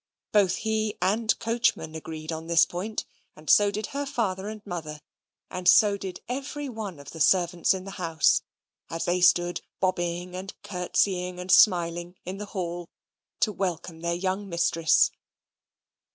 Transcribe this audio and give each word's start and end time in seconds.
Both 0.31 0.55
he 0.55 0.97
and 0.99 1.37
coachman 1.37 1.93
agreed 1.93 2.31
on 2.31 2.47
this 2.47 2.65
point, 2.65 3.05
and 3.35 3.47
so 3.47 3.69
did 3.69 3.85
her 3.93 4.07
father 4.07 4.47
and 4.47 4.65
mother, 4.65 4.99
and 5.51 5.67
so 5.67 5.95
did 5.95 6.21
every 6.27 6.67
one 6.67 6.97
of 6.99 7.11
the 7.11 7.19
servants 7.21 7.71
in 7.71 7.83
the 7.83 7.91
house, 8.01 8.41
as 8.89 9.05
they 9.05 9.21
stood 9.21 9.61
bobbing, 9.79 10.35
and 10.35 10.59
curtseying, 10.63 11.39
and 11.39 11.51
smiling, 11.51 12.15
in 12.25 12.37
the 12.37 12.47
hall 12.57 12.89
to 13.41 13.51
welcome 13.51 13.99
their 13.99 14.15
young 14.15 14.49
mistress. 14.49 15.11